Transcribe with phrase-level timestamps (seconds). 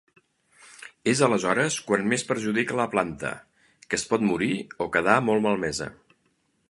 [1.11, 3.35] És aleshores quan més perjudica la planta,
[3.91, 4.51] que es pot morir
[4.87, 5.91] o quedar molt malmesa.